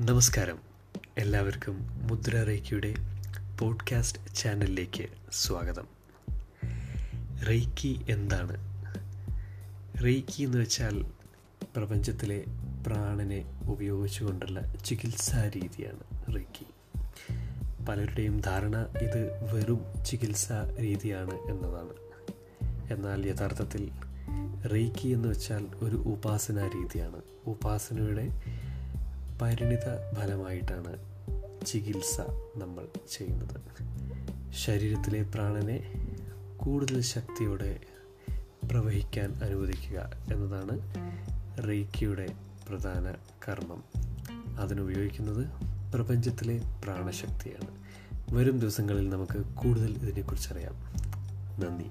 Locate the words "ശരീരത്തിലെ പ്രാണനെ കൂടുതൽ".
34.52-37.00